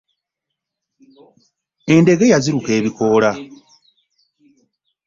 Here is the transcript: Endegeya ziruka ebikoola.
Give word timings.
Endegeya 1.95 2.37
ziruka 2.43 2.69
ebikoola. 2.79 3.31